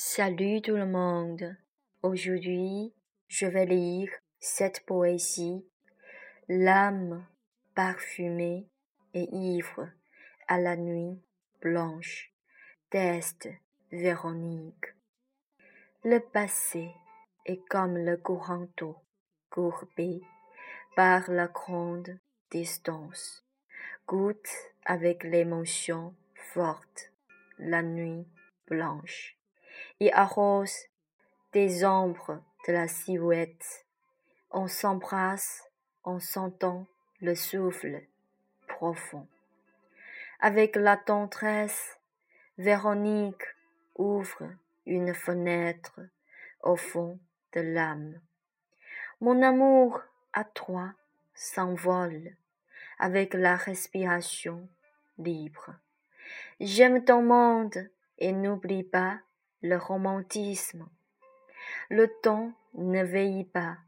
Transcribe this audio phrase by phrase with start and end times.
[0.00, 1.56] Salut tout le monde.
[2.04, 2.94] Aujourd'hui,
[3.26, 5.66] je vais lire cette poésie.
[6.48, 7.26] L'âme
[7.74, 8.68] parfumée
[9.12, 9.88] et ivre
[10.46, 11.20] à la nuit
[11.60, 12.32] blanche.
[12.90, 13.48] Test
[13.90, 14.94] Véronique.
[16.04, 16.92] Le passé
[17.44, 18.98] est comme le courant d'eau
[19.50, 20.20] courbé
[20.94, 22.20] par la grande
[22.52, 23.44] distance.
[24.06, 24.48] Goûte
[24.84, 26.14] avec l'émotion
[26.54, 27.12] forte
[27.58, 28.28] la nuit
[28.68, 29.37] blanche
[30.00, 30.76] et arrose
[31.52, 33.86] des ombres de la silhouette.
[34.50, 35.64] On s'embrasse
[36.04, 36.86] en sentant
[37.20, 38.02] le souffle
[38.66, 39.26] profond.
[40.40, 41.98] Avec la tendresse,
[42.58, 43.44] Véronique
[43.96, 44.48] ouvre
[44.86, 46.00] une fenêtre
[46.62, 47.18] au fond
[47.54, 48.20] de l'âme.
[49.20, 50.00] Mon amour
[50.32, 50.92] à toi
[51.34, 52.36] s'envole
[52.98, 54.68] avec la respiration
[55.18, 55.74] libre.
[56.60, 59.20] J'aime ton monde et n'oublie pas
[59.62, 60.88] le romantisme.
[61.90, 63.78] Le temps ne veille pas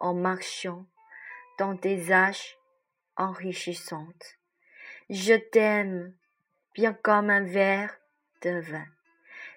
[0.00, 0.86] en marchant
[1.58, 2.58] dans des âges
[3.16, 4.38] enrichissantes.
[5.10, 6.14] Je t'aime
[6.74, 7.96] bien comme un verre
[8.42, 8.86] de vin,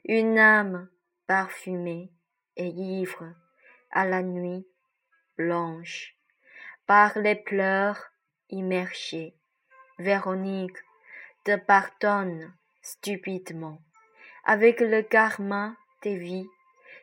[0.05, 0.89] une âme
[1.27, 2.11] parfumée
[2.55, 3.33] et ivre
[3.91, 4.65] à la nuit
[5.37, 6.15] blanche,
[6.85, 8.11] par les pleurs
[8.49, 9.35] immergés.
[9.99, 10.77] Véronique
[11.43, 13.81] te pardonne stupidement
[14.45, 16.47] avec le karma des vies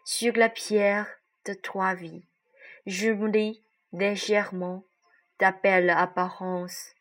[0.05, 1.07] sur la pierre
[1.45, 2.25] de trois vies.
[2.87, 4.85] J'oublie légèrement
[5.39, 6.95] ta belle apparence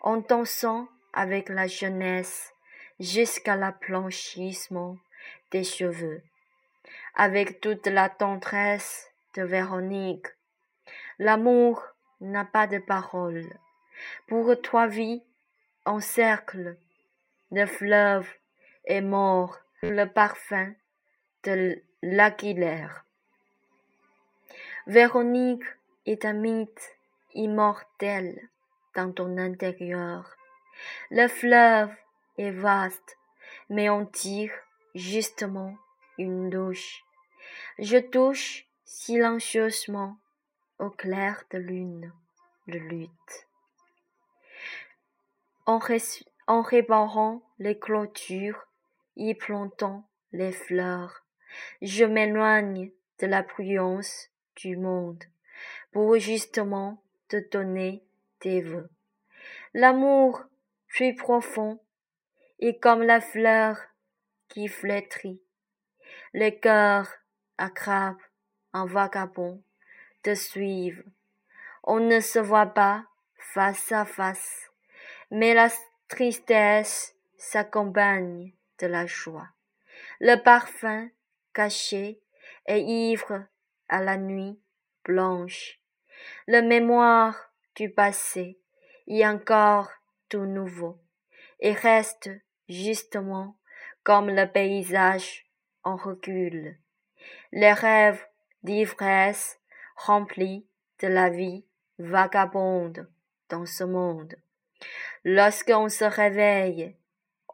[0.00, 2.52] en dansant avec la jeunesse
[3.00, 4.96] jusqu'à l'aplanchissement
[5.50, 6.22] des cheveux.
[7.14, 10.26] Avec toute la tendresse de Véronique,
[11.18, 11.82] l'amour
[12.20, 13.46] n'a pas de parole.
[14.28, 15.22] Pour toi, vie,
[15.84, 16.76] en cercle,
[17.50, 18.28] le fleuve
[18.84, 20.74] est mort le parfum
[21.44, 23.04] de l'aquilaire.
[24.86, 25.64] Véronique
[26.04, 26.96] est un mythe
[27.34, 28.48] immortel
[28.94, 30.36] dans ton intérieur.
[31.10, 31.90] Le fleuve
[32.36, 33.18] est vaste,
[33.70, 34.52] mais on tire
[34.94, 35.76] justement
[36.18, 37.02] une douche.
[37.78, 40.18] Je touche silencieusement
[40.78, 42.12] au clair de lune
[42.68, 43.46] de lutte.
[45.66, 48.66] En réparant les clôtures
[49.20, 51.24] y plantant les fleurs.
[51.82, 55.22] Je m'éloigne de la prudence du monde
[55.92, 58.02] pour justement te donner
[58.40, 58.88] tes vœux.
[59.74, 60.44] L'amour
[60.88, 61.80] plus profond
[62.60, 63.78] est comme la fleur
[64.48, 65.40] qui flétrit.
[66.32, 67.08] Le cœur
[67.58, 68.18] accrabe
[68.72, 69.62] un vagabond
[70.22, 71.02] te suivre.
[71.84, 73.04] On ne se voit pas
[73.36, 74.70] face à face,
[75.30, 75.68] mais la
[76.08, 78.52] tristesse s'accompagne
[78.86, 79.48] la joie.
[80.20, 81.08] Le parfum
[81.52, 82.20] caché
[82.66, 83.44] et ivre
[83.88, 84.58] à la nuit
[85.04, 85.80] blanche.
[86.46, 88.58] Le mémoire du passé
[89.06, 89.90] y encore
[90.28, 90.98] tout nouveau
[91.60, 92.30] et reste
[92.68, 93.56] justement
[94.02, 95.46] comme le paysage
[95.82, 96.78] en recul.
[97.52, 98.24] Les rêves
[98.62, 99.58] d'ivresse
[99.96, 100.66] remplis
[101.00, 101.64] de la vie
[101.98, 103.10] vagabonde
[103.48, 104.36] dans ce monde.
[105.24, 106.96] Lorsqu'on se réveille,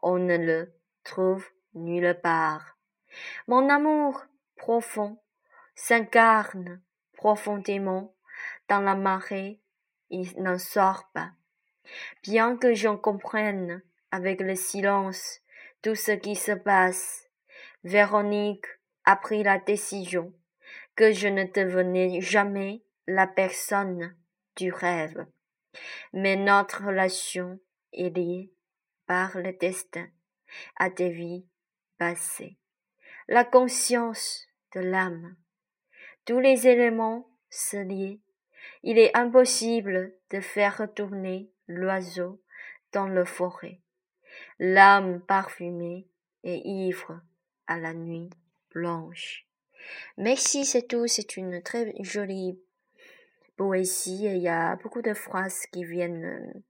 [0.01, 0.76] on ne le
[1.07, 2.77] trouve nulle part.
[3.47, 4.25] Mon amour
[4.57, 5.17] profond
[5.73, 6.81] s'incarne
[7.13, 8.13] profondément
[8.67, 9.59] dans la marée,
[10.09, 11.31] il n'en sort pas.
[12.23, 13.81] Bien que j'en comprenne
[14.11, 15.39] avec le silence
[15.81, 17.23] tout ce qui se passe,
[17.83, 18.65] Véronique
[19.05, 20.33] a pris la décision
[20.95, 24.15] que je ne devenais jamais la personne
[24.57, 25.25] du rêve.
[26.11, 27.59] Mais notre relation
[27.93, 28.51] est liée
[29.05, 30.07] par le destin
[30.75, 31.45] à des vies
[31.97, 32.57] passées.
[33.27, 35.35] La conscience de l'âme.
[36.25, 38.21] Tous les éléments se lient.
[38.83, 42.41] Il est impossible de faire retourner l'oiseau
[42.93, 43.81] dans le forêt.
[44.59, 46.07] L'âme parfumée
[46.43, 47.21] et ivre
[47.67, 48.29] à la nuit
[48.71, 49.47] blanche.
[50.17, 51.07] Merci, c'est tout.
[51.07, 52.59] C'est une très jolie
[53.55, 54.25] poésie.
[54.25, 56.63] Il y a beaucoup de phrases qui viennent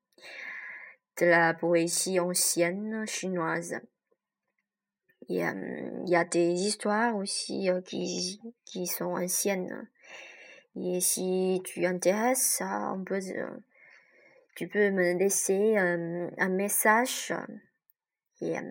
[1.19, 3.79] de la poésie ancienne chinoise.
[5.29, 5.35] Il
[6.05, 9.89] y a, des histoires aussi euh, qui, sont anciennes.
[10.75, 13.19] Et si tu intéresses, on peut,
[14.55, 17.33] tu peux me laisser euh, un message
[18.39, 18.61] et euh,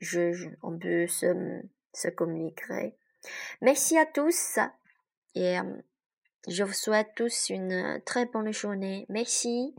[0.00, 1.62] je, on peut se,
[1.92, 2.94] se communiquer.
[3.60, 4.60] Merci à tous
[5.34, 5.56] et
[6.46, 9.04] je vous souhaite tous une très bonne journée.
[9.08, 9.74] Merci.